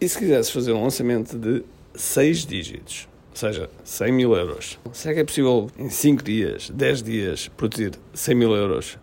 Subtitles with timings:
[0.00, 5.14] E se quisesse fazer um lançamento de 6 dígitos, ou seja, 100 mil euros, será
[5.14, 8.98] que é possível em 5 dias, 10 dias, produzir 100 mil euros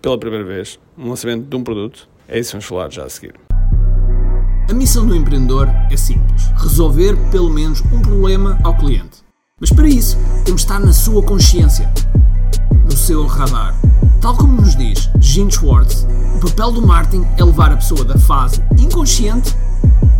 [0.00, 2.08] pela primeira vez, um lançamento de um produto?
[2.28, 3.34] É isso que vamos falar já a seguir.
[4.68, 9.22] A missão do empreendedor é simples: resolver pelo menos um problema ao cliente.
[9.60, 11.92] Mas para isso, temos de estar na sua consciência,
[12.84, 13.74] no seu radar.
[14.20, 16.06] Tal como nos diz Gene Schwartz,
[16.36, 19.54] o papel do marketing é levar a pessoa da fase inconsciente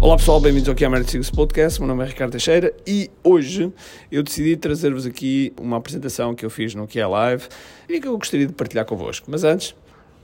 [0.00, 1.78] Olá pessoal, bem-vindos ao Marketing Secrets Podcast.
[1.78, 3.70] Meu nome é Ricardo Teixeira e hoje
[4.10, 7.44] eu decidi trazer-vos aqui uma apresentação que eu fiz no que é Live
[7.86, 9.26] e que eu gostaria de partilhar convosco.
[9.30, 9.74] Mas antes,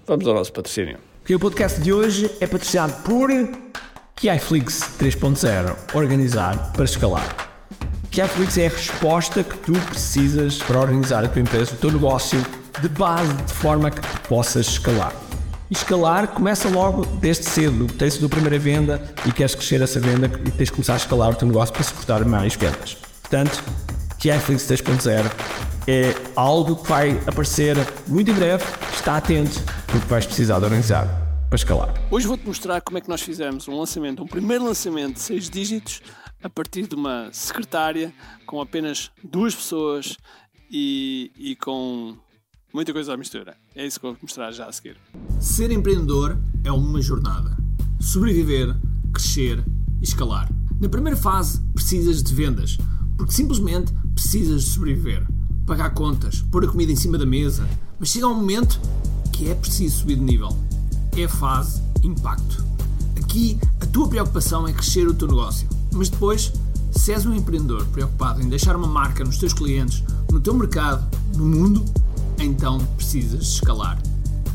[0.06, 0.96] vamos ao nosso patrocínio.
[1.28, 3.28] O podcast de hoje é patrocinado por
[4.16, 7.46] KiFlix 3.0 Organizar para escalar.
[8.16, 12.42] Netflix é a resposta que tu precisas para organizar a tua empresa, o teu negócio
[12.80, 15.25] de base, de forma que possas escalar.
[15.70, 17.86] Escalar começa logo desde cedo.
[17.86, 21.30] Tens a primeira venda e queres crescer essa venda e tens de começar a escalar
[21.30, 22.94] o teu negócio para suportar mais vendas.
[23.22, 23.64] Portanto,
[24.24, 25.24] Netflix 3.0
[25.88, 28.64] é algo que vai aparecer muito em breve.
[28.92, 31.06] Está atento porque vais precisar de organizar
[31.48, 31.94] para escalar.
[32.10, 35.50] Hoje vou-te mostrar como é que nós fizemos um lançamento, um primeiro lançamento de 6
[35.50, 36.00] dígitos
[36.42, 38.12] a partir de uma secretária
[38.46, 40.16] com apenas duas pessoas
[40.70, 42.16] e, e com
[42.72, 43.56] muita coisa à mistura.
[43.74, 44.96] É isso que vou mostrar já a seguir.
[45.40, 47.56] Ser empreendedor é uma jornada.
[48.00, 48.76] Sobreviver,
[49.12, 49.64] crescer
[50.00, 50.50] e escalar.
[50.80, 52.78] Na primeira fase, precisas de vendas,
[53.16, 55.26] porque simplesmente precisas de sobreviver.
[55.66, 58.80] Pagar contas, pôr a comida em cima da mesa, mas chega um momento
[59.32, 60.56] que é preciso subir de nível.
[61.16, 62.64] É a fase impacto.
[63.16, 66.52] Aqui, a tua preocupação é crescer o teu negócio mas depois,
[66.90, 71.06] se és um empreendedor preocupado em deixar uma marca nos teus clientes, no teu mercado,
[71.34, 71.84] no mundo,
[72.38, 74.00] então precisas escalar.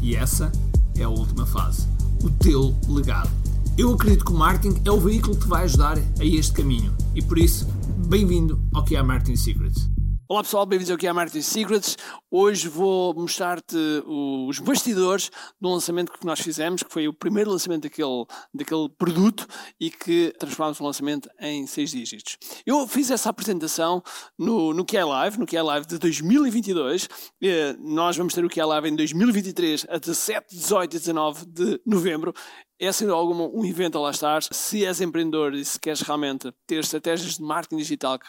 [0.01, 0.51] E essa
[0.97, 1.87] é a última fase.
[2.23, 3.29] O teu legado.
[3.77, 6.93] Eu acredito que o marketing é o veículo que te vai ajudar a este caminho.
[7.15, 7.67] E por isso,
[8.07, 9.90] bem-vindo ao que é Marketing Secrets.
[10.31, 11.97] Olá pessoal, bem-vindos aqui a Marketing Secrets.
[12.31, 13.75] Hoje vou mostrar-te
[14.07, 19.45] os bastidores do lançamento que nós fizemos, que foi o primeiro lançamento daquele, daquele produto
[19.77, 22.37] e que transformámos o lançamento em seis dígitos.
[22.65, 24.01] Eu fiz essa apresentação
[24.39, 27.09] no, no QI Live, no QI Live de 2022.
[27.43, 31.81] Eh, nós vamos ter o QI Live em 2023, a 17, 18 e 19 de
[31.85, 32.33] novembro
[32.81, 34.41] é sem alguma um evento a lá estar.
[34.41, 38.25] Se és empreendedor e se queres realmente ter estratégias de marketing digital que,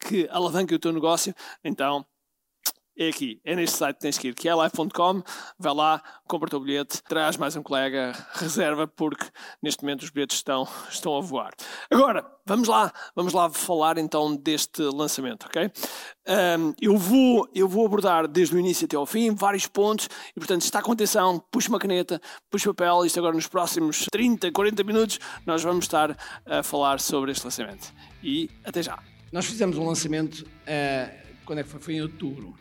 [0.00, 1.32] que alavanquem o teu negócio,
[1.62, 2.04] então
[2.96, 5.22] é aqui, é neste site que tens que ir, que é live.com,
[5.58, 9.26] vai lá, compra o teu bilhete, traz mais um colega, reserva, porque
[9.62, 11.52] neste momento os bilhetes estão, estão a voar.
[11.90, 15.70] Agora, vamos lá, vamos lá falar então deste lançamento, ok?
[16.28, 20.38] Um, eu, vou, eu vou abordar desde o início até ao fim vários pontos e,
[20.38, 22.20] portanto, está com atenção, puxa uma caneta,
[22.50, 27.32] puxa papel, isto agora nos próximos 30, 40 minutos nós vamos estar a falar sobre
[27.32, 27.92] este lançamento.
[28.22, 28.98] E até já.
[29.32, 31.80] Nós fizemos um lançamento, uh, quando é que foi?
[31.80, 32.54] Foi em outubro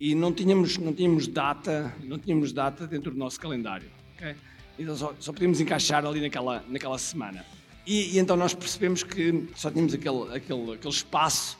[0.00, 3.88] e não tínhamos, não tínhamos data, não tínhamos data dentro do nosso calendário.
[4.16, 4.34] Okay?
[4.78, 7.44] Então só, só podíamos encaixar ali naquela, naquela semana.
[7.86, 11.58] E, e, então nós percebemos que só tínhamos aquele, aquele, aquele espaço,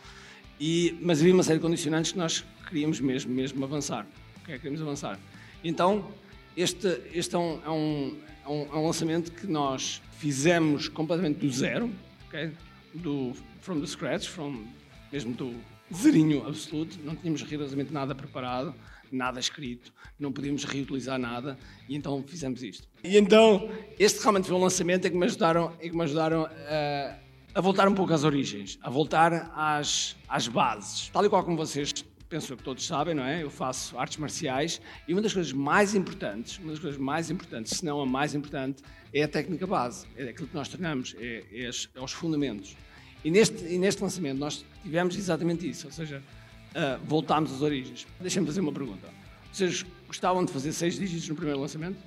[0.58, 4.06] e, mas havia uma série de condicionantes que nós queríamos mesmo, mesmo avançar.
[4.42, 4.56] Okay?
[4.56, 5.18] Queríamos avançar.
[5.62, 6.10] Então,
[6.56, 11.50] este, este é, um, é, um, é, um, é lançamento que nós fizemos completamente do
[11.52, 11.90] zero,
[12.28, 12.52] okay?
[12.94, 14.64] do, from the scratch, from,
[15.12, 15.54] mesmo do,
[15.94, 18.74] zerinho absoluto, não tínhamos rigorosamente nada preparado,
[19.10, 21.58] nada escrito, não podíamos reutilizar nada
[21.88, 22.88] e então fizemos isto.
[23.02, 23.68] E então,
[23.98, 27.16] este realmente foi um lançamento em que me ajudaram, em que me ajudaram a,
[27.54, 31.08] a voltar um pouco às origens, a voltar às, às bases.
[31.08, 31.92] Tal e qual como vocês
[32.30, 33.42] penso que todos sabem, não é?
[33.42, 37.78] Eu faço artes marciais e uma das coisas mais importantes, uma das coisas mais importantes,
[37.78, 40.06] se não a mais importante, é a técnica base.
[40.16, 42.76] É aquilo que nós treinamos, é, é, é os fundamentos.
[43.24, 46.22] E neste, e neste lançamento nós tivemos exatamente isso, ou seja,
[46.70, 48.06] uh, voltámos às origens.
[48.20, 49.08] Deixem-me fazer uma pergunta.
[49.52, 51.98] Vocês gostavam de fazer seis dígitos no primeiro lançamento?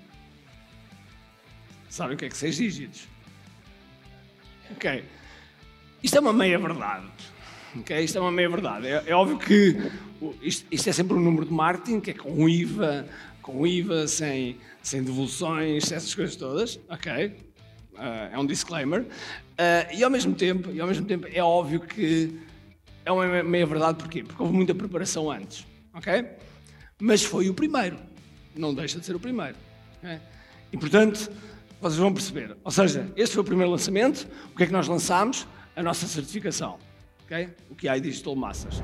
[1.90, 3.08] Sabem o que é que seis dígitos?
[4.72, 5.04] Ok.
[6.02, 7.06] Isto é uma meia verdade.
[7.78, 8.04] Ok?
[8.04, 8.88] Isto é uma meia verdade.
[8.88, 9.78] É, é óbvio que
[10.42, 13.08] isto, isto, é sempre um número de marketing, que é com IVA,
[13.42, 16.80] com IVA, sem, sem devoluções, essas coisas todas.
[16.90, 17.36] Ok?
[17.94, 19.02] Uh, é um disclaimer.
[19.02, 22.40] Uh, e, ao mesmo tempo, e ao mesmo tempo é óbvio que
[23.06, 24.24] é uma meia verdade, porquê?
[24.24, 25.66] Porque houve muita preparação antes.
[25.94, 26.26] ok?
[27.00, 27.98] Mas foi o primeiro,
[28.56, 29.56] não deixa de ser o primeiro.
[29.98, 30.20] Okay?
[30.72, 31.32] E portanto,
[31.82, 32.56] vocês vão perceber.
[32.64, 34.28] Ou seja, este foi o primeiro lançamento.
[34.54, 35.46] O que é que nós lançámos?
[35.76, 36.78] A nossa certificação,
[37.26, 37.50] ok?
[37.70, 38.82] O que é Digital Masters.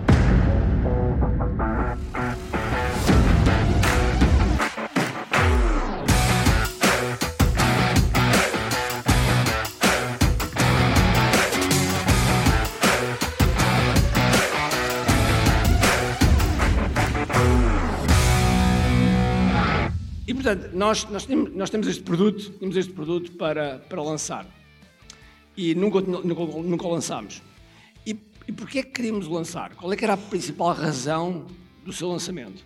[20.41, 24.45] Portanto, nós, nós, temos, nós temos este produto, temos este produto para, para lançar.
[25.55, 27.41] E nunca, nunca, nunca o lançámos.
[28.05, 29.75] E, e porquê é que queríamos lançar?
[29.75, 31.45] Qual é que era a principal razão
[31.83, 32.63] do seu lançamento?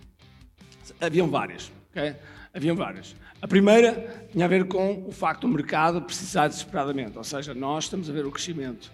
[1.00, 2.14] Haviam várias, ok?
[2.52, 3.16] Haviam várias.
[3.42, 7.84] A primeira tinha a ver com o facto do mercado precisar desesperadamente, ou seja, nós
[7.84, 8.92] estamos a ver o crescimento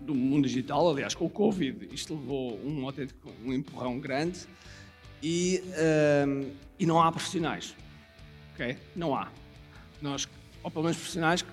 [0.00, 2.86] do mundo digital, aliás, com o Covid, isto levou um
[3.44, 4.40] um empurrão grande
[5.22, 5.62] e,
[6.26, 7.74] um, e não há profissionais
[8.56, 8.76] ok?
[8.96, 9.28] Não há.
[10.00, 10.26] Nós,
[10.62, 11.44] ou pelo menos profissionais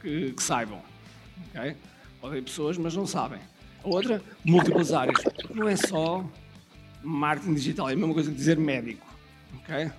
[0.00, 0.82] que, que, saibam,
[1.48, 1.76] ok?
[2.20, 3.40] Podem pessoas, mas não sabem.
[3.82, 5.22] A outra, múltiplas áreas.
[5.54, 6.28] Não é só
[7.02, 9.06] marketing digital, é a mesma coisa que dizer médico,
[9.58, 9.90] ok?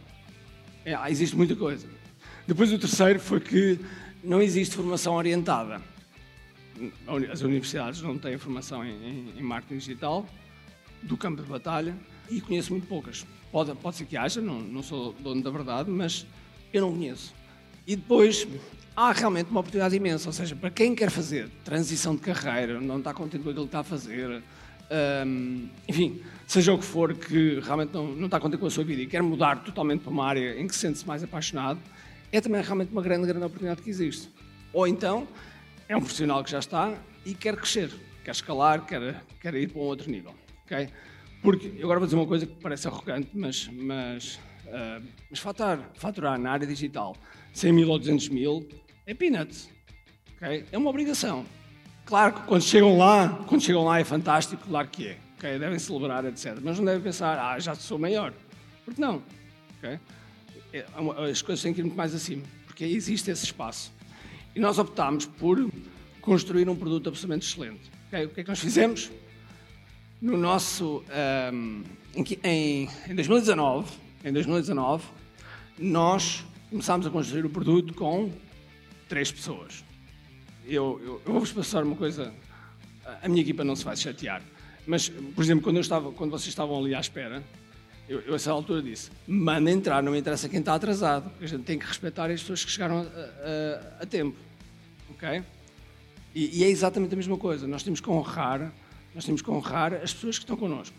[0.84, 1.88] É, existe muita coisa.
[2.48, 3.80] Depois o terceiro foi que
[4.24, 5.82] não existe formação orientada.
[7.32, 10.28] As universidades não têm formação em, em, em marketing digital,
[11.02, 11.96] do campo de batalha,
[12.30, 13.26] e conheço muito poucas.
[13.56, 16.28] Pode, pode ser que haja, não, não sou dono da verdade, mas
[16.74, 17.34] eu não conheço.
[17.88, 18.46] E depois
[18.94, 22.98] há realmente uma oportunidade imensa, ou seja, para quem quer fazer transição de carreira, não
[22.98, 24.44] está contente com aquilo que está a fazer,
[25.26, 28.84] um, enfim, seja o que for, que realmente não, não está contente com a sua
[28.84, 31.80] vida e quer mudar totalmente para uma área em que se sente-se mais apaixonado,
[32.34, 34.28] é também realmente uma grande, grande oportunidade que existe.
[34.74, 35.26] Ou então
[35.88, 36.94] é um profissional que já está
[37.26, 37.90] e quer crescer,
[38.22, 40.36] quer escalar, quer, quer ir para um outro nível.
[40.66, 40.90] Okay?
[41.46, 45.92] Porque, eu agora vou dizer uma coisa que parece arrogante, mas, mas, uh, mas faturar,
[45.94, 47.16] faturar na área digital
[47.54, 48.68] 100 mil ou 200 mil
[49.06, 49.70] é peanuts.
[50.36, 50.66] Okay?
[50.72, 51.46] É uma obrigação.
[52.04, 55.18] Claro que quando chegam lá, quando chegam lá é fantástico, claro que é.
[55.38, 55.60] Okay?
[55.60, 56.58] Devem celebrar, etc.
[56.64, 58.34] Mas não devem pensar, ah, já sou maior.
[58.84, 59.22] Porque não.
[59.78, 60.00] Okay?
[60.74, 60.86] É,
[61.30, 63.94] as coisas têm que ir muito mais acima, porque existe esse espaço.
[64.56, 65.70] E nós optámos por
[66.22, 67.92] construir um produto absolutamente excelente.
[68.08, 68.26] Okay?
[68.26, 69.12] O que é que nós fizemos?
[70.22, 71.04] No nosso
[71.54, 71.84] um,
[72.16, 73.92] em, em 2019,
[74.24, 75.04] em 2019,
[75.78, 78.32] nós começámos a construir o produto com
[79.08, 79.84] três pessoas.
[80.66, 82.34] Eu, eu, eu vou-vos passar uma coisa,
[83.22, 84.42] a minha equipa não se vai chatear,
[84.88, 87.44] mas, por exemplo, quando, eu estava, quando vocês estavam ali à espera,
[88.08, 91.46] eu, eu a essa altura disse, manda entrar, não me interessa quem está atrasado, a
[91.46, 94.38] gente tem que respeitar as pessoas que chegaram a, a, a tempo,
[95.10, 95.44] ok?
[96.34, 98.72] E, e é exatamente a mesma coisa, nós temos que honrar
[99.16, 100.96] nós temos que honrar as pessoas que estão connosco.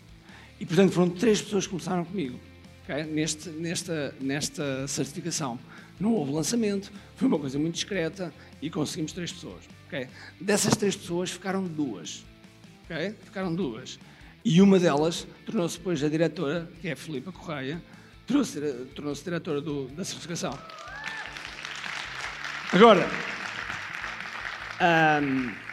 [0.59, 2.39] E, portanto, foram três pessoas que começaram comigo,
[2.83, 3.03] okay?
[3.03, 5.59] Neste, nesta, nesta certificação.
[5.99, 9.63] Não houve lançamento, foi uma coisa muito discreta e conseguimos três pessoas.
[9.87, 10.07] Okay?
[10.39, 12.25] Dessas três pessoas ficaram duas.
[12.85, 13.15] Okay?
[13.23, 13.99] Ficaram duas.
[14.43, 17.81] E uma delas tornou-se depois a diretora, que é a Filipa Correia,
[18.25, 20.57] tornou-se diretora do, da certificação.
[22.71, 23.09] Agora,
[25.21, 25.66] um,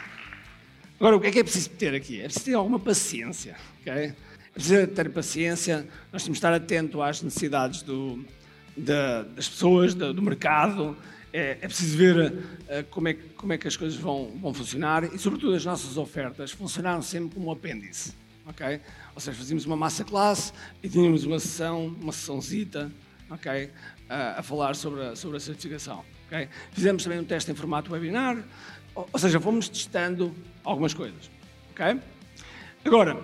[0.99, 2.21] Agora, o que é que é preciso ter aqui?
[2.21, 3.93] É preciso ter alguma paciência, ok?
[3.93, 4.15] É
[4.53, 8.25] preciso ter paciência, nós temos de estar atento às necessidades do,
[8.77, 10.95] da, das pessoas, do, do mercado,
[11.33, 15.03] é, é, preciso ver uh, como, é como é que as coisas vão, vão funcionar
[15.03, 18.13] e, sobretudo, as nossas ofertas funcionaram sempre como um apêndice,
[18.45, 18.79] ok?
[19.13, 22.89] Ou seja, fazíamos uma massa classe e tínhamos uma sessão, uma sessãozita,
[23.29, 23.65] ok?
[23.65, 23.69] Uh,
[24.37, 26.47] a falar sobre a, sobre a certificação, ok?
[26.71, 28.41] Fizemos também um teste em formato webinar,
[28.95, 30.33] ou seja, fomos testando
[30.63, 31.29] algumas coisas.
[31.71, 31.99] Ok?
[32.85, 33.21] Agora,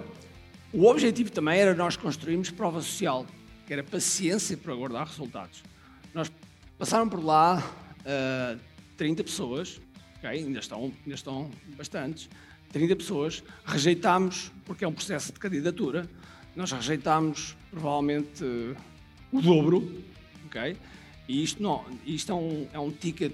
[0.73, 3.25] o objetivo também era nós construirmos prova social,
[3.65, 5.63] que era paciência para aguardar resultados.
[6.13, 6.29] Nós
[6.77, 7.63] passaram por lá
[8.01, 8.59] uh,
[8.97, 9.79] 30 pessoas,
[10.17, 10.31] okay?
[10.31, 12.29] ainda, estão, ainda estão bastantes,
[12.73, 16.09] 30 pessoas, rejeitámos, porque é um processo de candidatura,
[16.55, 18.75] nós rejeitámos provavelmente uh,
[19.31, 20.03] o dobro,
[20.47, 20.75] ok?
[21.27, 23.33] E isto, não, isto é, um, é um ticket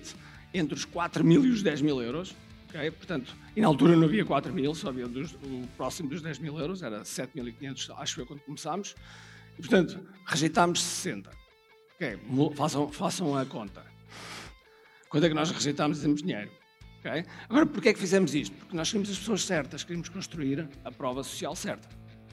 [0.54, 2.36] entre os 4 mil e os 10 mil euros.
[2.70, 2.92] Okay?
[2.92, 6.39] Portanto, e na altura não havia 4 mil, só havia dos, o próximo dos 10
[6.39, 8.96] mil euros, era 7.500, acho eu, quando começámos.
[9.58, 11.32] E, portanto, rejeitámos 60.
[11.96, 12.20] Okay?
[12.56, 13.84] Façam, façam a conta.
[15.10, 16.51] Quando é que nós rejeitámos e temos dinheiro?
[17.00, 17.25] Okay?
[17.50, 18.56] Agora, porquê é que fizemos isto?
[18.56, 21.88] Porque nós queríamos as pessoas certas, queríamos construir a prova social certa.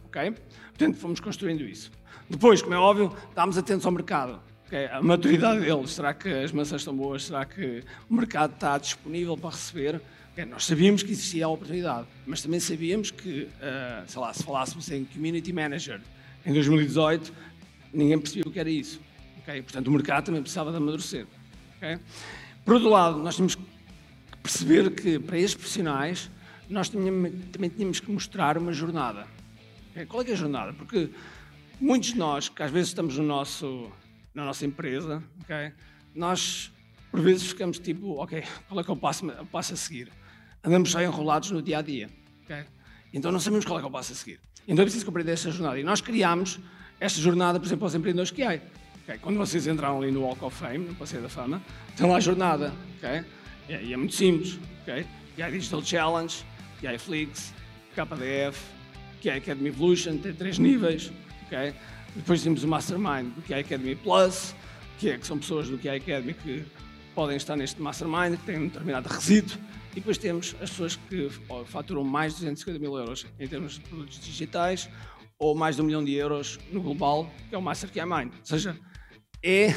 [0.07, 0.33] Okay?
[0.33, 1.91] Portanto, fomos construindo isso.
[2.29, 4.41] Depois, como é óbvio, estávamos atentos ao mercado.
[4.67, 7.25] Okay, a maturidade deles, será que as maçãs estão boas?
[7.25, 10.01] Será que o mercado está disponível para receber?
[10.33, 14.43] Okay, nós sabíamos que existia a oportunidade, mas também sabíamos que, uh, sei lá, se
[14.43, 16.01] falássemos em community manager,
[16.47, 17.33] Em 2018,
[17.93, 19.01] ninguém percebia o que era isso.
[19.43, 19.63] Okay?
[19.63, 21.27] Portanto, o mercado também precisava de amadurecer.
[21.77, 21.99] Okay?
[22.65, 23.63] Por outro lado, nós tínhamos que
[24.43, 26.31] perceber que para estes profissionais
[26.69, 29.27] nós também tínhamos que mostrar uma jornada.
[29.93, 30.07] Okay?
[30.07, 30.73] Qual é, é a jornada?
[30.73, 31.11] Porque
[31.81, 33.91] muitos de nós, que às vezes estamos no nosso,
[34.35, 35.23] na nossa empresa,
[36.15, 36.73] nós
[37.11, 40.11] por vezes ficamos tipo, ok, qual é que o passo, o passo a seguir?
[40.65, 42.11] Andamos só enrolados no dia a dia.
[43.13, 44.41] Então não sabemos qual é que o passo a seguir.
[44.67, 45.79] Então é preciso compreender esta jornada.
[45.79, 46.59] E nós criámos
[46.99, 48.61] esta jornada, por exemplo, aos empreendedores que há.
[49.05, 49.19] Okay?
[49.21, 51.63] Quando vocês entraram ali no Walk of Fame, no Passeio da Fama,
[51.97, 52.73] tem lá a jornada.
[52.97, 53.25] Okay?
[53.69, 54.59] E é muito simples.
[54.83, 55.07] Okay?
[55.37, 56.45] E há Digital Challenge,
[56.81, 57.55] que há Flix,
[57.95, 58.59] KDF,
[59.21, 61.13] que é Academy Evolution, tem três níveis.
[61.47, 61.75] Okay?
[62.15, 64.55] Depois temos o Mastermind, do é Academy Plus,
[64.99, 66.65] que, é, que são pessoas do é Academy que
[67.15, 69.59] podem estar neste Mastermind, que têm um determinado resíduo.
[69.93, 71.29] E depois temos as pessoas que
[71.67, 74.89] faturam mais de 250 mil euros em termos de produtos digitais
[75.39, 78.33] ou mais de um milhão de euros no global, que é o Master Key Mind.
[78.33, 78.79] Ou seja,
[79.43, 79.75] é,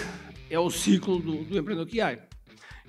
[0.50, 2.18] é o ciclo do, do empreendedor há.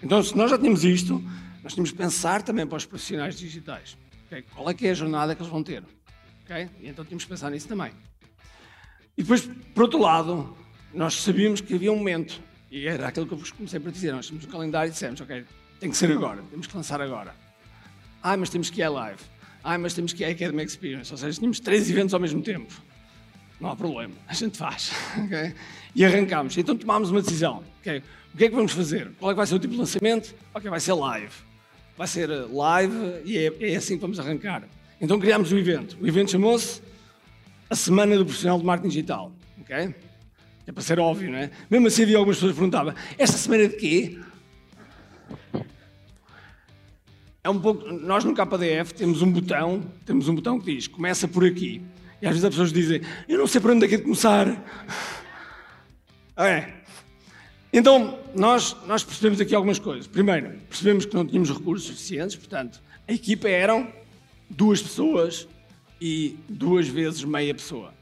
[0.03, 1.23] Então, se nós já tínhamos isto,
[1.63, 3.97] nós temos que pensar também para os profissionais digitais.
[4.27, 4.43] Okay?
[4.55, 5.83] Qual é que é a jornada que eles vão ter?
[6.45, 6.69] Okay?
[6.81, 7.93] E então temos que pensar nisso também.
[9.19, 10.57] E depois, por outro lado,
[10.95, 14.13] nós sabíamos que havia um momento, e era aquilo que eu vos comecei para dizer,
[14.13, 15.45] nós tínhamos um calendário e dissemos, ok,
[15.81, 17.35] tem que ser agora, temos que lançar agora.
[18.23, 19.19] Ah, mas temos que ir live.
[19.63, 21.13] Ah, mas temos que ir à Academy Experience.
[21.13, 22.73] Ou seja, tínhamos três eventos ao mesmo tempo.
[23.61, 24.93] Não há problema, a gente faz.
[25.25, 25.53] Okay?
[25.97, 26.57] E arrancámos.
[26.57, 27.65] Então tomámos uma decisão.
[27.81, 28.03] Okay?
[28.33, 29.11] O que é que vamos fazer?
[29.19, 30.33] Qual é que vai ser o tipo de lançamento?
[30.55, 31.35] Ok, vai ser live.
[31.97, 32.95] Vai ser live
[33.25, 34.63] e é, é assim que vamos arrancar.
[35.01, 35.99] Então criámos o evento.
[36.01, 36.81] O evento chamou-se
[37.71, 39.33] a Semana do Profissional de Marketing Digital.
[39.61, 39.95] Okay?
[40.67, 41.51] É para ser óbvio, não é?
[41.71, 44.19] Mesmo assim havia algumas pessoas que perguntavam, esta semana de quê?
[47.49, 47.91] é um pouco.
[47.91, 51.83] Nós no KDF temos um botão, temos um botão que diz começa por aqui.
[52.21, 54.05] E às vezes as pessoas dizem, eu não sei para onde é que é de
[54.05, 54.47] começar.
[56.37, 56.73] É.
[57.73, 60.07] Então, nós, nós percebemos aqui algumas coisas.
[60.07, 63.93] Primeiro, percebemos que não tínhamos recursos suficientes, portanto, a equipa eram
[64.49, 65.49] duas pessoas
[66.01, 67.93] e duas vezes meia pessoa.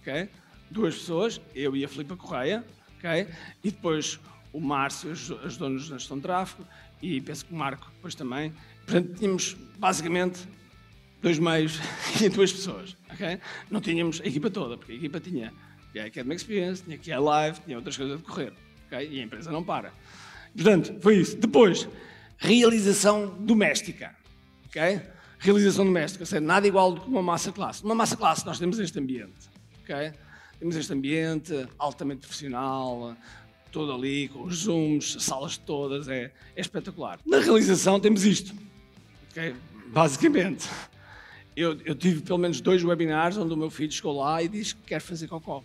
[0.00, 0.28] ok?
[0.70, 2.64] Duas pessoas, eu e a Filipa Correia,
[2.98, 3.26] ok?
[3.64, 4.20] e depois
[4.52, 6.66] o Márcio ajudou-nos na gestão de tráfego
[7.02, 8.52] e penso que o Marco depois também.
[8.84, 10.40] Portanto, tínhamos basicamente
[11.22, 11.78] dois meios
[12.22, 12.96] e duas pessoas.
[13.12, 13.40] Okay?
[13.70, 15.52] Não tínhamos a equipa toda, porque a equipa tinha
[15.96, 18.52] a Academy Experience, tinha que ir live, tinha outras coisas a decorrer.
[18.86, 19.08] Okay?
[19.10, 19.92] E a empresa não para.
[20.54, 21.36] Portanto, foi isso.
[21.36, 21.88] Depois,
[22.38, 24.14] realização doméstica.
[24.66, 25.00] Okay?
[25.38, 27.82] Realização doméstica, ou seja, nada igual do que uma massa classe.
[27.82, 29.48] Numa massa classe nós temos este ambiente.
[29.84, 30.12] Okay?
[30.58, 33.16] Temos este ambiente altamente profissional,
[33.70, 37.18] todo ali, com os zooms, salas todas, é, é espetacular.
[37.24, 38.54] Na realização temos isto,
[39.30, 39.54] okay?
[39.86, 40.68] basicamente.
[41.56, 44.74] Eu, eu, tive pelo menos dois webinars onde o meu filho chegou lá e disse
[44.76, 45.62] que quer fazer cocó.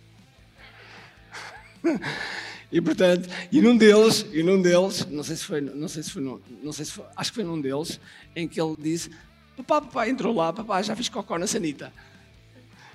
[2.72, 6.10] e portanto, e num deles, e num deles, não sei se foi, não sei se
[6.10, 6.22] foi,
[6.62, 8.00] não sei se foi, acho que foi num deles,
[8.34, 9.10] em que ele disse,
[9.56, 11.92] papá, papá, entrou lá, papá, já fiz cocó na sanita.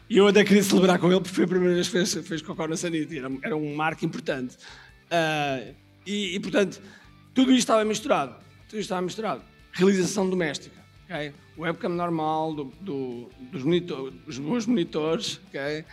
[0.09, 2.41] E eu até queria celebrar com ele porque foi a primeira vez que fez, fez
[2.41, 4.55] cocó na sanita, era, era um marco importante.
[5.05, 5.73] Uh,
[6.05, 6.81] e, e, portanto,
[7.33, 8.33] tudo isto estava misturado.
[8.67, 9.41] Tudo isto estava misturado.
[9.71, 10.75] Realização doméstica.
[11.05, 11.31] Okay?
[11.57, 15.85] Webcam normal, do, do, dos, monitor, dos meus monitores, okay?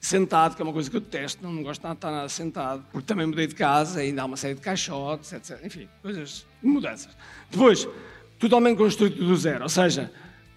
[0.00, 2.84] sentado, que é uma coisa que eu detesto, não, não gosto de estar nada sentado,
[2.90, 5.60] porque também mudei de casa, ainda há uma série de caixotes, etc.
[5.64, 7.14] Enfim, coisas, mudanças.
[7.50, 7.86] Depois,
[8.40, 10.10] totalmente construído do zero, ou seja,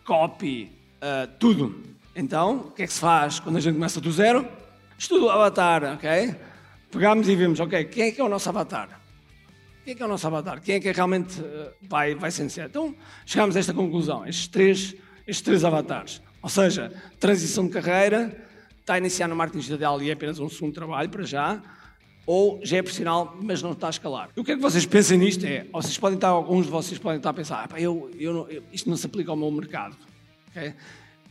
[0.04, 1.84] copy, uh, tudo.
[2.16, 4.48] Então, o que é que se faz quando a gente começa do zero?
[4.98, 6.36] Estudo o avatar, ok?
[6.94, 9.02] pegámos e vimos, ok, quem é que é o nosso avatar?
[9.84, 10.62] Quem é que é o nosso avatar?
[10.62, 12.70] Quem é que realmente eh, vai, vai ser necessário?
[12.70, 14.96] Então, chegámos a esta conclusão, estes três,
[15.28, 16.22] estes três avatares.
[16.42, 18.48] Ou seja, transição de carreira,
[18.80, 21.62] está a iniciar no marketing digital e é apenas um segundo trabalho para já,
[22.26, 24.30] ou já é profissional, mas não está a escalar.
[24.36, 25.46] O que é que vocês pensam nisto?
[25.46, 28.50] É, vocês podem estar, alguns de vocês podem estar a pensar, ah, eu, eu, não,
[28.50, 29.96] eu, isto não se aplica ao meu mercado.
[30.50, 30.74] Okay?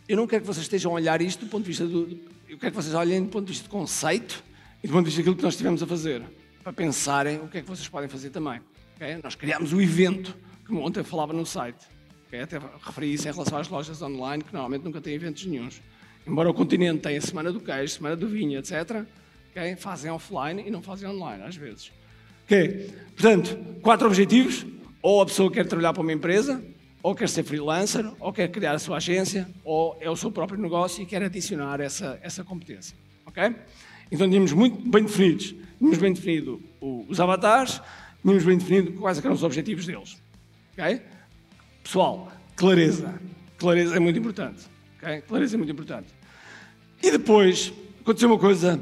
[0.09, 2.19] Eu não quero que vocês estejam a olhar isto do ponto de vista do.
[2.49, 4.45] Eu quero que vocês olhem do ponto de vista de conceito
[4.83, 6.23] e do ponto de vista daquilo que nós estivemos a fazer,
[6.63, 8.61] para pensarem o que é que vocês podem fazer também.
[8.97, 9.19] Okay?
[9.23, 11.87] Nós criámos o evento, que ontem falava no site.
[12.27, 12.41] Okay?
[12.41, 15.81] Até referi isso em relação às lojas online, que normalmente nunca têm eventos nenhums.
[16.27, 19.07] Embora o continente tenha Semana do Queijo, Semana do Vinho, etc.,
[19.53, 19.77] okay?
[19.77, 21.93] fazem offline e não fazem online, às vezes.
[22.45, 22.91] Okay?
[23.15, 24.67] Portanto, quatro objetivos.
[25.01, 26.63] Ou a pessoa quer trabalhar para uma empresa,
[27.03, 30.61] ou quer ser freelancer, ou quer criar a sua agência, ou é o seu próprio
[30.61, 32.97] negócio e quer adicionar essa, essa competência.
[33.27, 33.55] ok?
[34.13, 36.63] Então tínhamos muito bem definidos, tínhamos bem definido
[37.09, 37.81] os avatares,
[38.23, 40.23] tínhamos bem definido quais eram os objetivos deles.
[40.75, 41.03] Okay?
[41.83, 43.21] Pessoal, clareza.
[43.59, 44.63] Clareza é muito importante.
[44.99, 45.23] Okay?
[45.23, 46.09] Clareza é muito importante.
[47.03, 48.81] E depois, aconteceu uma coisa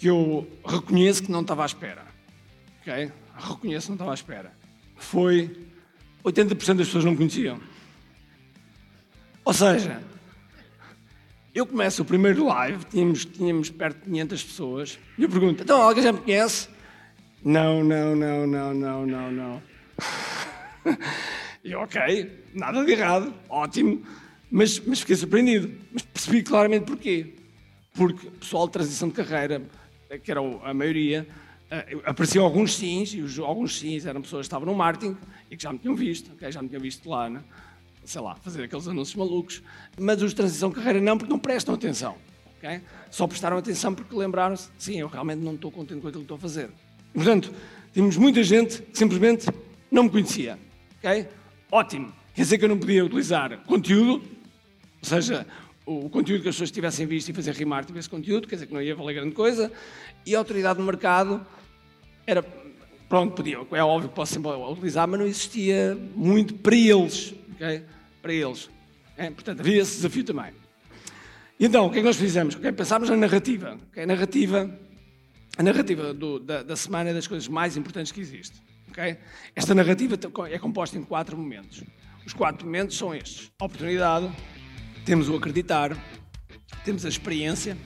[0.00, 2.06] que eu reconheço que não estava à espera.
[2.80, 3.12] Ok?
[3.36, 4.50] Reconheço que não estava à espera.
[4.96, 5.68] Foi
[6.24, 7.60] 80% das pessoas não me conheciam.
[9.44, 10.02] Ou seja,
[11.54, 15.82] eu começo o primeiro live, tínhamos, tínhamos perto de 500 pessoas, e eu pergunto: então
[15.82, 16.68] alguém já me conhece?
[17.44, 19.62] Não, não, não, não, não, não, não.
[21.62, 24.02] e ok, nada de errado, ótimo,
[24.50, 25.70] mas, mas fiquei surpreendido.
[25.92, 27.34] Mas percebi claramente porquê.
[27.92, 29.62] Porque pessoal de transição de carreira,
[30.18, 31.26] que era a maioria,
[31.70, 35.16] eh, apareciam alguns sims, e os, alguns sims eram pessoas que estavam no marketing
[35.50, 36.50] e que já me tinham visto, okay?
[36.50, 37.42] já me tinham visto lá, né?
[38.04, 39.62] sei lá, fazer aqueles anúncios malucos.
[39.98, 42.16] Mas os de transição de carreira não, porque não prestam atenção.
[42.58, 42.80] Okay?
[43.10, 46.36] Só prestaram atenção porque lembraram-se, sim, eu realmente não estou contente com aquilo que estou
[46.36, 46.70] a fazer.
[47.14, 47.52] E, portanto,
[47.92, 49.46] tínhamos muita gente que simplesmente
[49.90, 50.58] não me conhecia.
[50.98, 51.28] Okay?
[51.70, 52.12] Ótimo.
[52.34, 55.46] Quer dizer que eu não podia utilizar conteúdo, ou seja,
[55.90, 58.74] o conteúdo que as pessoas tivessem visto e fazer rimar tivesse conteúdo, quer dizer que
[58.74, 59.72] não ia valer grande coisa,
[60.24, 61.44] e a autoridade do mercado
[62.26, 62.42] era,
[63.08, 67.82] pronto, podia, é óbvio que posso sempre utilizar, mas não existia muito para eles, ok?
[68.22, 68.70] Para eles.
[69.34, 70.52] Portanto, havia esse desafio também.
[71.58, 72.54] Então, o que é que nós fizemos?
[72.54, 72.72] Okay?
[72.72, 73.78] Pensámos na narrativa.
[73.90, 74.04] Okay?
[74.04, 74.78] A narrativa,
[75.58, 78.62] a narrativa do, da, da, semana é das coisas mais importantes que existe.
[78.88, 79.18] Okay?
[79.54, 80.18] Esta narrativa
[80.50, 81.84] é composta em quatro momentos.
[82.24, 84.30] Os quatro momentos são estes: oportunidade,
[85.04, 85.96] temos o acreditar,
[86.84, 87.76] temos a experiência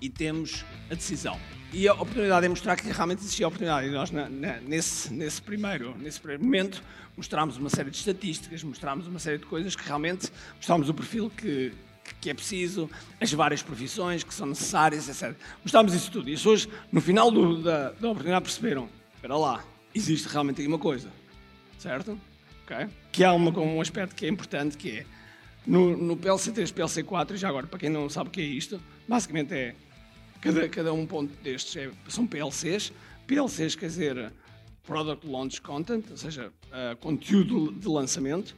[0.00, 1.38] e temos a decisão.
[1.72, 3.88] E a oportunidade é mostrar que realmente existia a oportunidade.
[3.88, 6.82] E nós, na, na, nesse, nesse, primeiro, nesse primeiro momento,
[7.16, 11.30] mostrámos uma série de estatísticas, mostrámos uma série de coisas que realmente mostrámos o perfil
[11.30, 11.72] que,
[12.22, 12.88] que é preciso,
[13.20, 15.36] as várias profissões que são necessárias, etc.
[15.62, 16.30] Mostrámos isso tudo.
[16.30, 19.62] E as pessoas, no final do, da, da oportunidade, perceberam: espera lá,
[19.94, 21.10] existe realmente aqui uma coisa.
[21.78, 22.18] Certo?
[22.64, 22.88] Okay?
[23.12, 25.06] Que há uma, um aspecto que é importante, que é
[25.68, 29.54] no, no PLC3, PLC4, já agora, para quem não sabe o que é isto, basicamente
[29.54, 29.74] é
[30.40, 32.92] Cada, cada um ponto destes é, são PLCs.
[33.26, 34.32] PLCs quer dizer
[34.84, 38.56] Product Launch Content, ou seja, uh, conteúdo de lançamento.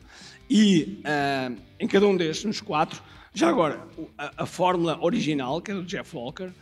[0.48, 3.87] E uh, em cada um destes, nos quatro, já agora,
[4.18, 6.52] a, a fórmula original, que é do Jeff Walker, uh,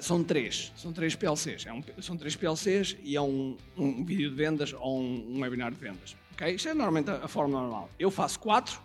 [0.00, 0.72] são três.
[0.74, 1.66] São três PLCs.
[1.66, 5.40] É um, são três PLCs e é um, um vídeo de vendas ou um, um,
[5.40, 6.16] webinar de vendas.
[6.32, 6.54] Okay?
[6.54, 7.90] Isto é normalmente a, a fórmula normal.
[7.98, 8.80] Eu faço quatro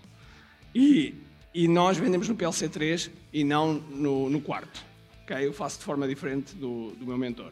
[0.76, 1.16] e,
[1.54, 4.84] e nós vendemos no PLC 3 e não no, no quarto.
[5.24, 5.48] Okay?
[5.48, 7.52] Eu faço de forma diferente do, do meu mentor.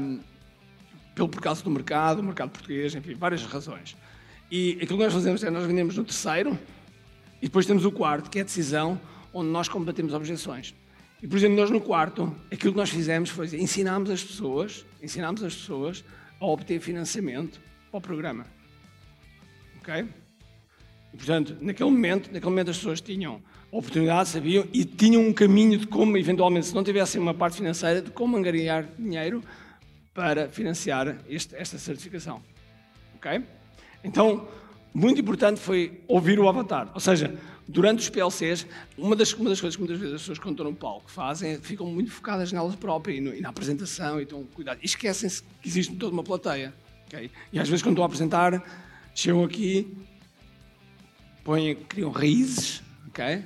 [0.00, 0.20] Um,
[1.12, 3.96] pelo por causa do mercado, o mercado português, enfim, várias razões.
[4.48, 6.56] E aquilo que nós fazemos é nós vendemos no terceiro
[7.42, 9.00] e depois temos o quarto, que é a decisão
[9.34, 10.72] onde nós combatemos objeções.
[11.20, 15.42] E, por exemplo, nós no quarto, aquilo que nós fizemos foi ensinámos as pessoas, ensinámos
[15.42, 16.04] as pessoas
[16.40, 18.46] a obter financiamento para o programa.
[19.80, 20.08] Ok?
[21.12, 25.78] E, portanto, naquele momento, naquele momento as pessoas tinham oportunidade, sabiam, e tinham um caminho
[25.78, 29.42] de como, eventualmente, se não tivessem uma parte financeira, de como angariar dinheiro
[30.12, 32.42] para financiar este, esta certificação.
[33.16, 33.42] Ok?
[34.02, 34.48] Então,
[34.92, 36.90] muito importante foi ouvir o avatar.
[36.94, 37.32] Ou seja,
[37.68, 38.66] durante os PLCs,
[38.98, 41.52] uma das, uma das coisas que muitas vezes as pessoas quando estão no palco fazem
[41.52, 44.80] é ficam muito focadas nelas próprias e, no, e na apresentação e estão cuidado.
[44.82, 46.74] E esquecem-se que existe toda uma plateia.
[47.06, 47.30] Okay?
[47.52, 48.62] E às vezes quando estão a apresentar,
[49.14, 49.96] chegam aqui,
[51.50, 53.44] põem, criam raízes, ok?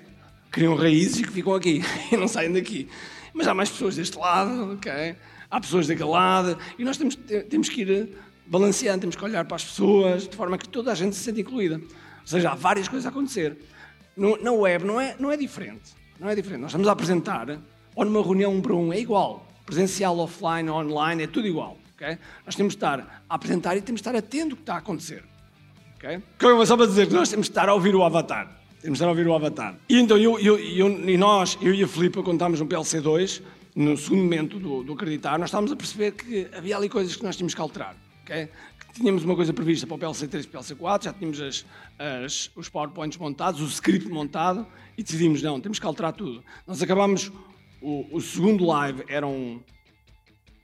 [0.51, 1.81] criam raízes que ficam aqui
[2.12, 2.87] e não saem daqui.
[3.33, 5.17] Mas há mais pessoas deste lado, ok?
[5.51, 7.17] Há pessoas daquele lado e nós temos,
[7.49, 8.11] temos que ir
[8.47, 11.40] balanceando, temos que olhar para as pessoas de forma que toda a gente se sente
[11.40, 11.77] incluída.
[11.77, 13.57] Ou seja, há várias coisas a acontecer.
[14.14, 15.95] No, na web não é, não é diferente.
[16.21, 16.61] Não é diferente.
[16.61, 17.59] Nós estamos a apresentar,
[17.97, 19.49] ou numa reunião um para um, é igual.
[19.64, 21.79] Presencial, offline, online, é tudo igual.
[21.97, 22.19] Okay?
[22.45, 24.79] Nós temos de estar a apresentar e temos de estar atento ao que está a
[24.79, 25.25] acontecer.
[26.05, 26.67] Okay?
[26.67, 28.61] Só para dizer nós temos de estar a ouvir o avatar.
[28.83, 29.75] Temos de estar a ouvir o Avatar.
[29.88, 33.40] E então eu, eu, eu, e nós, eu e a Filipe, quando estávamos no PLC2,
[33.75, 37.23] no segundo momento do, do, acreditar, nós estávamos a perceber que havia ali coisas que
[37.23, 37.97] nós tínhamos que alterar.
[38.25, 38.51] Okay?
[38.93, 41.64] Tínhamos uma coisa prevista para o PLC3 e o PLC4, já tínhamos as,
[41.99, 44.67] as, os PowerPoints montados, o script montado,
[44.99, 46.45] e decidimos, não, temos que alterar tudo.
[46.67, 47.33] Nós acabámos,
[47.81, 49.62] o, o segundo live eram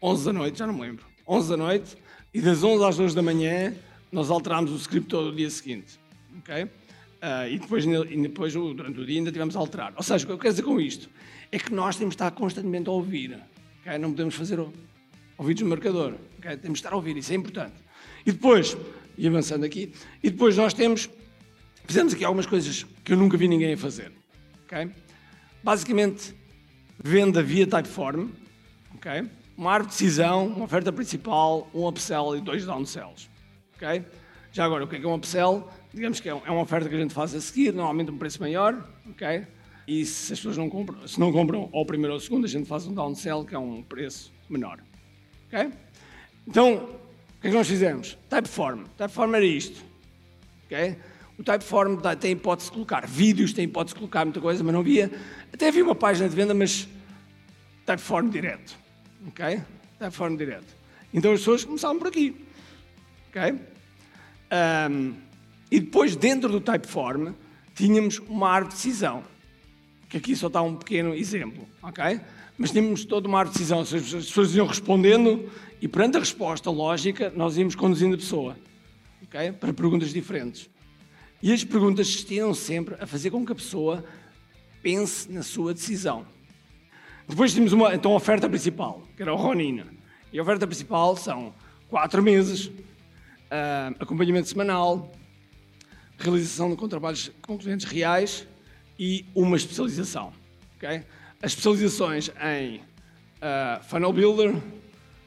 [0.02, 1.96] 11 da noite, já não me lembro, 11 da noite,
[2.34, 3.74] e das 11 às 2 da manhã
[4.12, 5.98] nós alterámos o script todo o dia seguinte.
[6.38, 6.64] Okay?
[6.64, 9.92] Uh, e depois, e depois, durante o dia, ainda tivemos a alterar.
[9.96, 11.10] Ou seja, o que eu quero dizer com isto
[11.52, 13.38] é que nós temos de estar constantemente a ouvir.
[13.80, 13.98] Okay?
[13.98, 14.58] Não podemos fazer
[15.36, 16.14] ouvidos no marcador.
[16.38, 16.56] Okay?
[16.56, 17.74] Temos de estar a ouvir, isso é importante.
[18.24, 18.76] E depois,
[19.16, 19.92] e avançando aqui,
[20.22, 21.10] e depois nós temos,
[21.86, 24.12] fizemos aqui algumas coisas que eu nunca vi ninguém a fazer.
[24.64, 24.90] Okay?
[25.62, 26.34] Basicamente,
[27.02, 28.28] venda via Typeform,
[28.94, 29.28] okay?
[29.56, 33.29] uma árvore de decisão, uma oferta principal, um upsell e dois downsells.
[34.52, 35.68] Já agora, o que é, é um upsell?
[35.92, 38.40] digamos que é, é uma oferta que a gente faz a seguir, normalmente um preço
[38.40, 39.44] maior, ok?
[39.90, 42.48] e se as pessoas não compram, se não compram ao primeiro ou ao segundo, a
[42.48, 44.78] gente faz um downsell que é um preço menor.
[45.48, 45.72] Ok?
[46.46, 48.16] Então, o que é que nós fizemos?
[48.28, 48.84] Typeform.
[48.96, 49.82] Typeform era isto.
[50.66, 50.96] Ok?
[51.36, 54.80] O Typeform tem hipótese de colocar vídeos, tem hipótese de colocar muita coisa, mas não
[54.80, 55.10] havia.
[55.52, 56.88] Até havia uma página de venda, mas
[57.84, 58.76] Typeform direto.
[59.26, 59.60] Ok?
[59.98, 60.76] Typeform direto.
[61.12, 62.46] Então as pessoas começavam por aqui.
[63.30, 63.54] Ok?
[64.90, 65.14] Um,
[65.70, 67.28] e depois, dentro do Typeform,
[67.74, 69.22] tínhamos uma árvore de decisão.
[70.08, 71.66] Que aqui só está um pequeno exemplo.
[71.80, 72.20] Ok?
[72.58, 73.80] Mas tínhamos toda uma árvore de decisão.
[73.80, 73.90] As
[74.26, 75.48] pessoas iam respondendo
[75.80, 78.56] e, perante a resposta lógica, nós íamos conduzindo a pessoa.
[79.22, 79.52] Ok?
[79.52, 80.68] Para perguntas diferentes.
[81.40, 84.04] E as perguntas destinam sempre a fazer com que a pessoa
[84.82, 86.26] pense na sua decisão.
[87.28, 89.84] Depois tínhamos uma então, a oferta principal, que era o Ronin.
[90.32, 91.54] E a oferta principal são
[91.88, 92.70] quatro meses,
[93.50, 95.12] uh, acompanhamento semanal,
[96.18, 98.46] realização de trabalhos com clientes reais
[98.98, 100.32] e uma especialização.
[100.76, 101.02] Okay?
[101.42, 104.54] As especializações em uh, Funnel Builder,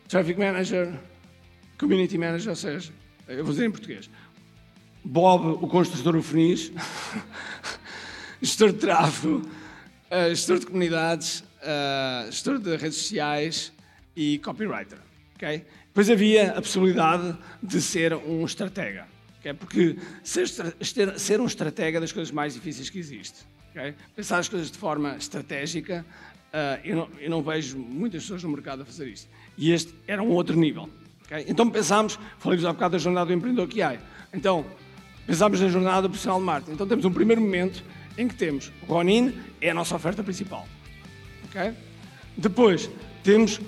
[0.08, 0.94] Traffic Manager,
[1.78, 2.92] Community Manager, ou seja,
[3.28, 4.10] eu vou dizer em português,
[5.04, 6.72] Bob, o construtor o Feniz,
[8.42, 13.74] gestor de tráfego, uh, gestor de comunidades, uh, gestor de redes sociais,
[14.16, 15.00] e copywriter.
[15.36, 15.66] Okay?
[15.94, 19.06] Depois havia a possibilidade de ser um estratega.
[19.40, 19.54] Okay?
[19.54, 20.48] Porque ser,
[21.20, 23.46] ser um estratega é das coisas mais difíceis que existe.
[23.70, 23.94] Okay?
[24.16, 26.04] Pensar as coisas de forma estratégica,
[26.52, 29.30] uh, eu, não, eu, não, vejo muitas pessoas no mercado a fazer isto.
[29.56, 30.90] E este era um outro nível.
[31.26, 31.46] Okay?
[31.48, 33.96] Então pensámos, falei-vos há bocado da jornada do empreendedor que há.
[34.34, 34.66] Então,
[35.28, 36.72] pensámos na jornada profissional de marketing.
[36.72, 37.84] Então temos um primeiro momento
[38.18, 40.68] em que temos Ronin, é a nossa oferta principal.
[41.50, 41.72] Okay?
[42.36, 42.90] Depois
[43.24, 43.62] temos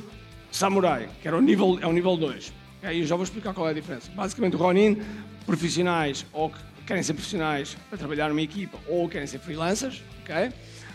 [0.56, 2.54] Samurai, que era o nível, é o nível 2.
[2.82, 4.10] Aí eu já vou explicar qual é a diferença.
[4.16, 5.02] Basicamente, o Ronin,
[5.46, 10.54] profissionais ou que querem ser profissionais para trabalhar numa equipa ou querem ser freelancers, ok?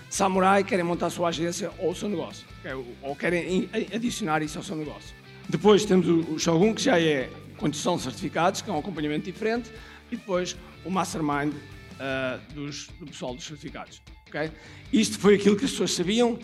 [0.09, 2.73] Samurai querem montar a sua agência ou o seu negócio, okay?
[3.03, 5.15] ou querem adicionar isso ao seu negócio.
[5.47, 9.71] Depois temos o Shogun, que já é condição de certificados, que é um acompanhamento diferente,
[10.11, 14.01] e depois o Mastermind uh, dos, do pessoal dos certificados.
[14.27, 14.51] Okay?
[14.91, 16.39] Isto foi aquilo que as pessoas sabiam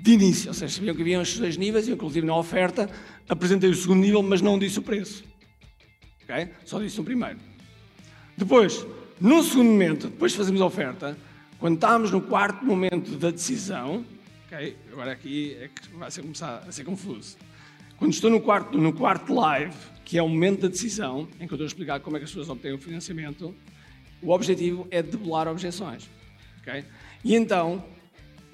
[0.00, 2.90] de início, ou seja, sabiam que haviam estes dois níveis, inclusive na oferta
[3.28, 5.24] apresentei o segundo nível, mas não disse o preço.
[6.24, 6.48] Okay?
[6.64, 7.38] Só disse o primeiro.
[8.36, 8.84] Depois,
[9.20, 11.18] no segundo momento, depois de fazermos a oferta,
[11.58, 14.04] quando estávamos no quarto momento da decisão,
[14.46, 14.76] okay?
[14.92, 17.36] agora aqui é que vai ser, começar a ser confuso.
[17.96, 21.52] Quando estou no quarto, no quarto live, que é o momento da decisão, em que
[21.52, 23.54] eu estou a explicar como é que as pessoas obtêm o financiamento,
[24.20, 26.10] o objetivo é debelar objeções.
[26.60, 26.84] Okay?
[27.22, 27.84] E então,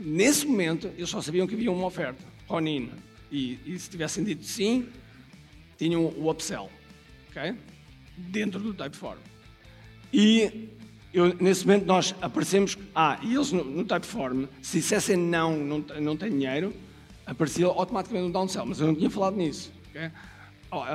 [0.02, 2.90] Nesse momento, eles só sabiam que havia uma oferta, Ronin.
[3.30, 4.88] E, e se tivessem dito sim,
[5.76, 6.70] tinham o upsell,
[7.28, 7.54] ok?
[8.16, 9.18] Dentro do Typeform.
[10.10, 10.70] E
[11.12, 15.84] eu, nesse momento nós aparecemos, ah, e eles no, no Typeform, se dissessem não, não,
[16.00, 16.74] não tem dinheiro,
[17.26, 20.10] aparecia automaticamente um downsell, mas eu não tinha falado nisso, ok?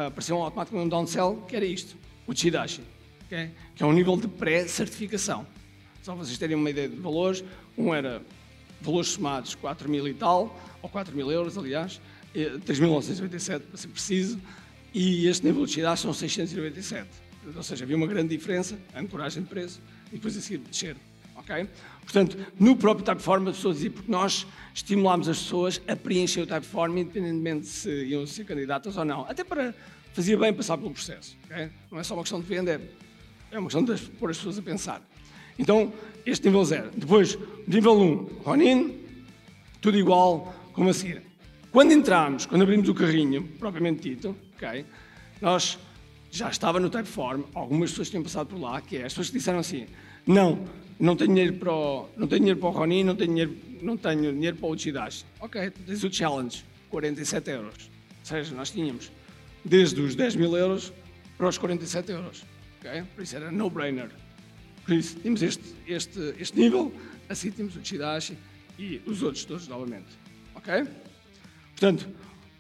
[0.08, 2.82] Apareceu automaticamente um downsell, que era isto, o Chidashi,
[3.30, 5.46] que é um nível de pré-certificação.
[6.02, 7.44] Só para vocês terem uma ideia de valores,
[7.78, 8.22] um era
[8.86, 12.00] valores somados 4 mil e tal, ou 4 mil euros, aliás,
[12.34, 14.40] 3.997 para ser preciso,
[14.94, 17.08] e este nível de cidade são 697.
[17.56, 20.96] Ou seja, havia uma grande diferença, a ancoragem de preço, e depois a seguir descer.
[21.38, 21.68] Okay?
[22.02, 26.48] Portanto, no próprio Typeform, as pessoas diziam, porque nós estimulámos as pessoas a preencher o
[26.48, 29.22] Typeform, independentemente se iam ser candidatas ou não.
[29.30, 29.76] Até para
[30.14, 31.36] fazer bem passar pelo processo.
[31.46, 31.70] Okay?
[31.92, 32.82] Não é só uma questão de venda,
[33.52, 35.02] é uma questão de pôr as pessoas a pensar.
[35.58, 35.94] Então,
[36.26, 36.92] este nível 0.
[36.96, 37.38] Depois,
[37.68, 39.00] nível 1, um, Ronin,
[39.82, 41.22] tudo igual, como a seguir.
[41.72, 44.86] Quando entramos, quando abrimos o carrinho, propriamente dito, ok,
[45.42, 45.78] nós
[46.32, 49.38] já estava no Typeform, algumas pessoas tinham passado por lá, que é as pessoas que
[49.38, 49.86] disseram assim,
[50.26, 50.66] não,
[51.00, 53.98] não tenho dinheiro para o, não tenho dinheiro para o Ronin, não tenho dinheiro, não
[53.98, 55.26] tenho dinheiro para o Uchidashi.
[55.40, 57.90] Ok, tens o challenge, 47 euros.
[58.20, 59.12] Ou seja, nós tínhamos
[59.64, 60.92] desde os 10 mil euros
[61.38, 62.44] para os 47 euros.
[62.80, 63.04] ok?
[63.16, 64.10] Por isso era no-brainer.
[64.86, 66.94] Por isso, temos este, este, este nível,
[67.28, 68.38] assim temos o Chidashi
[68.78, 70.08] e os outros todos novamente.
[70.54, 70.88] Ok?
[71.72, 72.08] Portanto,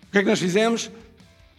[0.08, 0.92] o que é que nós fizemos?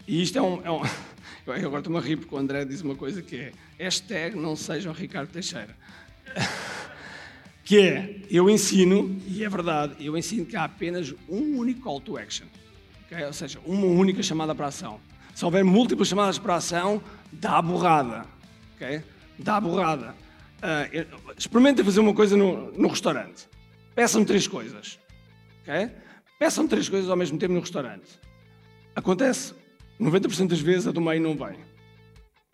[0.08, 0.60] E isto é um.
[0.64, 0.82] É um
[1.46, 4.56] eu agora estou-me a rir porque o André diz uma coisa que é hashtag não
[4.56, 5.76] sejam Ricardo Teixeira.
[7.64, 12.00] que é, eu ensino, e é verdade, eu ensino que há apenas um único call
[12.00, 12.46] to action.
[13.06, 13.24] Okay?
[13.24, 15.00] Ou seja, uma única chamada para ação.
[15.34, 17.00] Se houver múltiplas chamadas para ação,
[17.30, 18.26] dá a borrada.
[18.74, 19.02] Okay?
[19.38, 20.25] Dá a borrada.
[20.56, 23.48] Uh, experimenta fazer uma coisa no, no restaurante.
[23.94, 24.98] Peçam três coisas.
[25.62, 25.90] Okay?
[26.38, 28.18] Peçam três coisas ao mesmo tempo no restaurante.
[28.94, 29.54] Acontece
[30.00, 31.58] 90% das vezes a do meio não vem.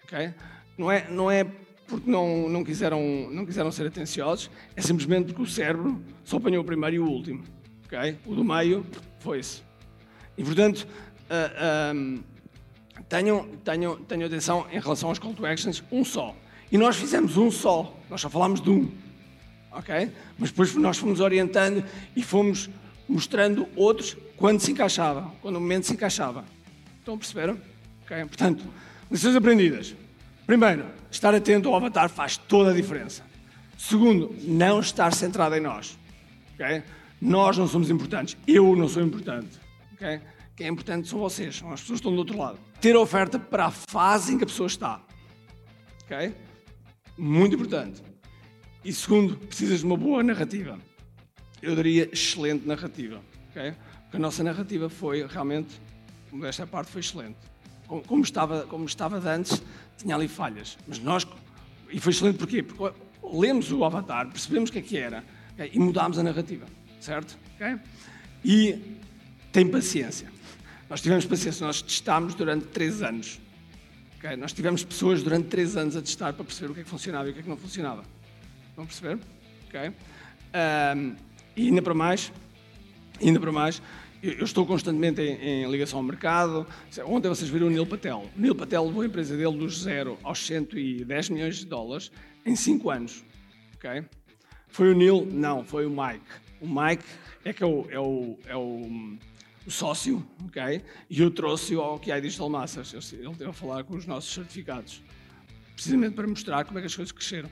[0.05, 0.35] Okay?
[0.77, 1.45] Não, é, não é
[1.87, 6.63] porque não, não, quiseram, não quiseram ser atenciosos, é simplesmente porque o cérebro só apanhou
[6.63, 7.45] o primeiro e o último.
[7.87, 8.17] Okay?
[8.25, 8.87] O do meio
[9.21, 9.63] foi-se.
[10.37, 10.87] E, portanto,
[11.29, 12.23] uh,
[13.09, 16.35] tenham, tenham, tenham atenção em relação aos call to actions, um só.
[16.73, 18.91] E nós fizemos um só, nós só falámos de um.
[19.71, 20.11] Ok?
[20.39, 21.85] Mas depois nós fomos orientando
[22.17, 22.71] e fomos
[23.07, 26.47] mostrando outros quando se encaixava, quando o momento se encaixava.
[26.99, 27.55] Estão a perceber?
[28.05, 28.25] Okay?
[28.25, 28.65] Portanto,
[29.11, 29.95] lições aprendidas.
[30.47, 33.23] Primeiro, estar atento ao avatar faz toda a diferença.
[33.77, 35.99] Segundo, não estar centrado em nós.
[36.55, 36.83] Okay?
[37.21, 38.35] Nós não somos importantes.
[38.47, 39.61] Eu não sou importante.
[39.93, 40.23] Okay?
[40.57, 42.59] Quem é importante são vocês, são as pessoas que estão do outro lado.
[42.81, 45.01] Ter oferta para a fase em que a pessoa está.
[46.05, 46.35] Ok?
[47.17, 48.03] Muito importante.
[48.85, 50.79] E segundo, precisas de uma boa narrativa.
[51.61, 53.23] Eu daria excelente narrativa.
[53.51, 53.75] Ok?
[54.03, 55.81] Porque a nossa narrativa foi realmente,
[56.45, 57.37] esta parte foi excelente.
[57.87, 59.63] Como, estava, como estava de antes,
[59.97, 60.79] tinha ali falhas.
[60.89, 61.27] Mas nós,
[61.91, 62.63] e foi excelente porquê?
[62.63, 65.71] Porque lemos o avatar, percebemos o que é que era okay?
[65.73, 66.67] e mudámos a narrativa.
[67.01, 67.39] Certo?
[67.57, 67.79] Okay?
[68.45, 68.99] E
[69.53, 70.33] tem paciência.
[70.89, 73.41] Nós tivemos paciência, nós testámos durante três anos.
[74.23, 74.37] Okay?
[74.37, 77.27] Nós tivemos pessoas durante três anos a testar para perceber o que é que funcionava
[77.27, 78.05] e o que é que não funcionava.
[78.77, 79.19] Vão perceber?
[79.69, 79.89] Okay?
[79.89, 81.17] Um,
[81.57, 82.33] e ainda para mais,
[83.21, 83.83] ainda para mais,
[84.23, 86.65] eu estou constantemente em, em, ligação ao mercado.
[87.05, 88.31] Ontem vocês viram o Neil Patel.
[88.37, 92.13] O Neil Patel levou a empresa dele dos zero aos 110 milhões de dólares
[92.47, 93.25] em 5 anos.
[93.75, 94.05] Okay?
[94.69, 95.27] Foi o Neil?
[95.33, 96.25] Não, foi o Mike.
[96.61, 97.03] O Mike
[97.45, 99.19] é que é o, é o, é o
[99.71, 100.83] sócio, ok?
[101.09, 103.13] E eu trouxe-o ao QI Digital Masters.
[103.13, 105.03] Ele teve a falar com os nossos certificados,
[105.75, 107.51] precisamente para mostrar como é que as coisas cresceram,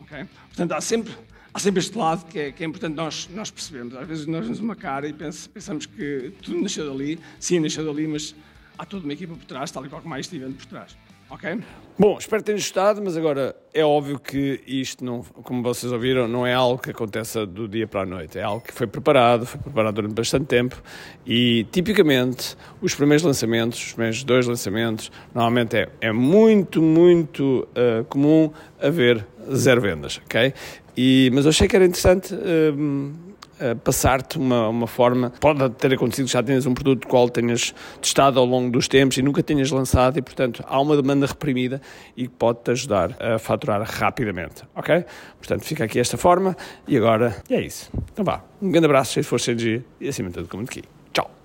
[0.00, 0.24] ok?
[0.48, 1.12] Portanto, há sempre,
[1.52, 3.96] há sempre este lado que é, que é importante nós, nós percebermos.
[3.96, 7.18] Às vezes nós vemos uma cara e pensamos que tudo nasceu dali.
[7.38, 8.34] Sim, nasceu dali, mas
[8.78, 10.96] há toda uma equipa por trás, tal e qual como mais estivemos por trás.
[11.30, 11.60] Ok?
[11.98, 16.46] Bom, espero que gostado, mas agora é óbvio que isto, não, como vocês ouviram, não
[16.46, 18.38] é algo que aconteça do dia para a noite.
[18.38, 20.82] É algo que foi preparado, foi preparado durante bastante tempo
[21.26, 28.02] e, tipicamente, os primeiros lançamentos, os primeiros dois lançamentos, normalmente é, é muito, muito uh,
[28.04, 30.54] comum haver zero vendas, ok?
[30.96, 32.34] E, mas eu achei que era interessante.
[32.34, 33.29] Uh,
[33.82, 35.32] passar-te uma, uma forma.
[35.40, 39.16] Pode ter acontecido que já tenhas um produto qual tenhas testado ao longo dos tempos
[39.18, 41.80] e nunca tenhas lançado, e portanto há uma demanda reprimida
[42.16, 44.62] e pode-te ajudar a faturar rapidamente.
[44.74, 45.04] Ok?
[45.38, 47.90] Portanto, fica aqui esta forma e agora é isso.
[48.12, 48.42] Então vá.
[48.60, 50.82] Um grande abraço, cheio de força energia e acima de tudo, como aqui.
[51.12, 51.30] Tchau.